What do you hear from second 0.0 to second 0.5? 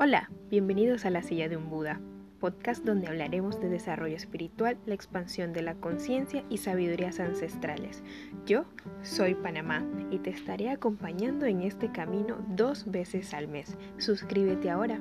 Hola,